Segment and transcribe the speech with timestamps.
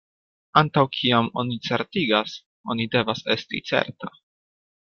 [0.61, 2.35] Antaŭ kiam oni certigas,
[2.75, 4.15] oni devas esti certa.